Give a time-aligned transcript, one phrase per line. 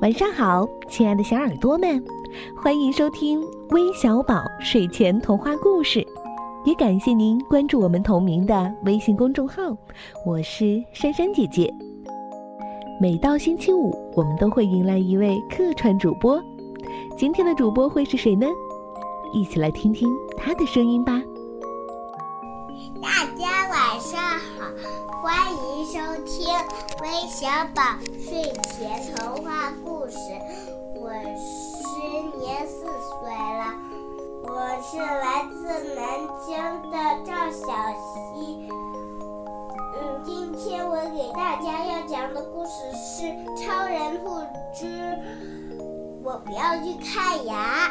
[0.00, 2.02] 晚上好，亲爱的小耳朵们，
[2.56, 3.38] 欢迎收听
[3.68, 6.02] 微小宝睡前童话故事，
[6.64, 9.62] 也感谢您关注我们同名的微信公众号。
[10.24, 11.70] 我是珊珊姐姐。
[12.98, 16.42] 每到星期五，我们都会迎来一位客串主播。
[17.14, 18.46] 今天的主播会是谁呢？
[19.34, 21.20] 一起来听听他的声音吧。
[23.02, 24.29] 大家晚上，
[25.20, 26.46] 欢迎收听
[27.02, 27.82] 微小宝
[28.22, 30.16] 睡前童话故事。
[30.94, 31.10] 我
[31.74, 33.74] 今年四岁了，
[34.44, 34.48] 我
[34.80, 36.00] 是来自南
[36.46, 36.54] 京
[36.88, 37.66] 的赵小
[38.14, 38.68] 希。
[39.96, 43.24] 嗯，今天我给大家要讲的故事是
[43.56, 44.40] 《超人兔
[44.72, 45.18] 之
[46.22, 47.88] 我不要去看牙》。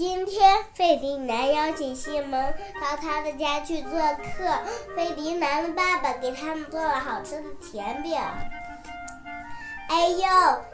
[0.00, 2.40] 今天，费迪南邀请西蒙
[2.80, 4.48] 到他的家去做客。
[4.96, 8.18] 费迪南的爸爸给他们做了好吃的甜饼。
[9.90, 10.26] 哎呦，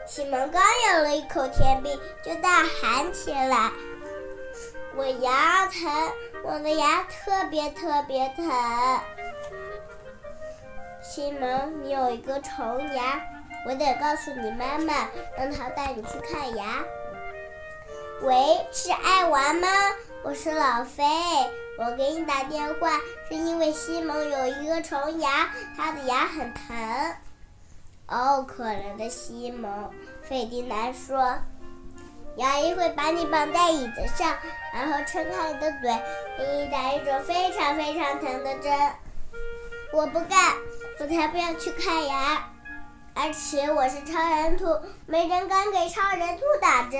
[0.07, 3.69] 西蒙刚咬了一口甜饼，就大喊起来
[4.95, 5.91] ：“我牙疼，
[6.45, 8.49] 我的牙特别特别疼！”
[11.03, 13.19] 西蒙，你有一个虫牙，
[13.67, 16.81] 我得告诉你妈妈，让她带你去看牙。
[18.21, 18.35] 喂，
[18.71, 19.67] 是爱玩吗？
[20.23, 21.03] 我是老飞，
[21.77, 22.97] 我给你打电话
[23.29, 27.15] 是因为西蒙有一个虫牙，他的牙很疼。
[28.07, 29.91] 哦，可怜的西蒙，
[30.23, 31.37] 费迪南说，
[32.37, 34.35] 牙医会把你绑在椅子上，
[34.73, 36.01] 然后撑开你的嘴，
[36.37, 38.73] 给你打一种非常非常疼的针。
[39.93, 40.55] 我不干，
[40.99, 42.49] 我才不要去看牙，
[43.13, 44.65] 而且我是超人兔，
[45.05, 46.99] 没人敢给超人兔打针。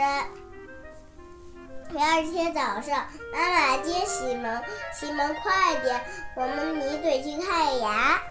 [1.97, 4.63] 第二天早上，妈妈接西蒙。
[4.93, 5.99] 西蒙，快点，
[6.35, 8.21] 我们你得去看牙。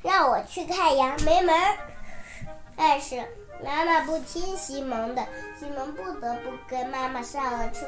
[0.00, 1.76] 让我去看牙，没门儿！
[2.74, 3.22] 但是
[3.62, 5.22] 妈妈不听西蒙的，
[5.60, 7.84] 西蒙不得不跟妈妈上了车。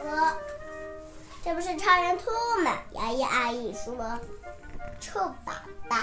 [1.43, 2.31] 这不是超人兔
[2.63, 2.77] 吗？
[2.93, 3.97] 牙医阿姨说
[5.01, 5.55] ：“臭粑
[5.89, 5.97] 粑，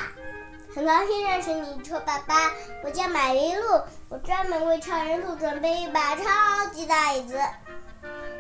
[0.74, 2.52] 很高兴认识你，臭爸爸。
[2.84, 7.40] 我叫马云露，我专门为超人兔准备一把超级大椅子。”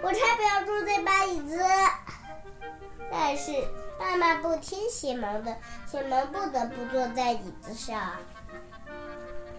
[0.01, 1.59] 我才不要坐这把椅子！
[3.12, 3.51] 但是
[4.00, 8.13] 妈妈不听西蒙的，西蒙不得不坐在椅子上。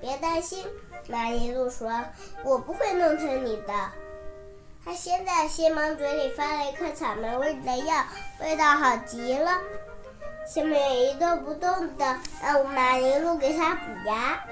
[0.01, 0.67] 别担心，
[1.09, 1.93] 玛丽露说
[2.43, 3.73] ：“我不会弄疼你的。”
[4.85, 8.05] 他先在西蒙嘴里放了一颗草莓味的药，
[8.41, 9.61] 味道好极了。
[10.45, 14.43] 西蒙一动不动的让玛丽露给他补牙。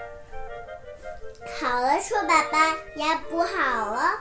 [1.60, 4.20] 好了，臭爸爸，牙补好了。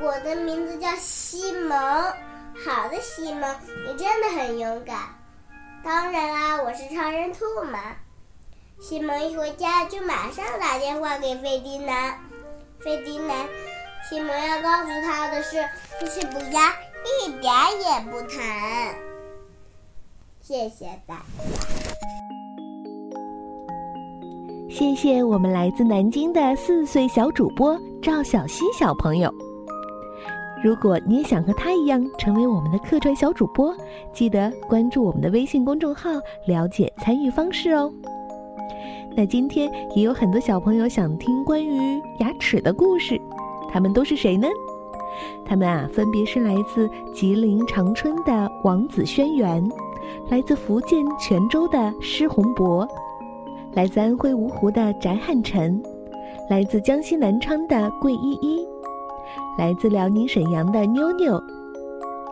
[0.00, 3.54] 我的名字叫西蒙，好的，西蒙，
[3.86, 4.96] 你真的很勇敢。
[5.82, 7.78] 当然啦，我是超人兔嘛。
[8.78, 12.14] 西蒙一回家就马上打电话给费迪南。
[12.80, 13.48] 费迪南，
[14.08, 15.56] 西蒙要告诉他的是，
[15.98, 16.74] 这些补牙
[17.04, 18.38] 一点也不疼。
[20.40, 21.22] 谢谢大家。
[24.68, 29.32] 谢谢我们来自南京的四岁小主播赵小西小朋友。
[30.66, 33.72] 如果你也想和他一样成为我们的客串小主播，
[34.12, 36.10] 记得关注我们的微信公众号，
[36.44, 37.88] 了解参与方式哦。
[39.14, 43.16] 那今天也有很多小朋友想听关于牙齿的故事，
[43.72, 44.48] 他们都是谁呢？
[45.46, 49.70] 他们啊，分别是来自吉林长春的王子轩辕，
[50.30, 52.84] 来自福建泉州的施洪博，
[53.74, 55.80] 来自安徽芜湖的翟汉晨，
[56.50, 58.66] 来自江西南昌的桂依依。
[59.58, 61.42] 来自辽宁沈阳的妞妞，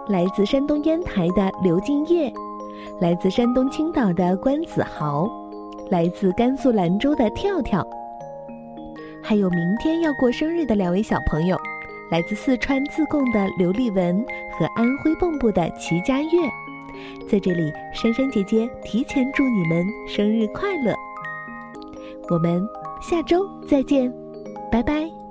[0.08, 2.32] 来自山东烟台的刘敬业，
[3.00, 5.28] 来自山东青岛的关子豪，
[5.90, 7.86] 来自甘肃兰州的跳跳，
[9.22, 11.56] 还有明天要过生日的两位小朋友，
[12.10, 14.24] 来自四川自贡的刘丽文
[14.58, 16.28] 和安徽蚌埠的齐佳悦，
[17.26, 20.94] 在这里，珊珊姐姐提前祝你们生日快乐！
[22.30, 22.62] 我们
[23.00, 24.12] 下周再见，
[24.70, 25.23] 拜拜。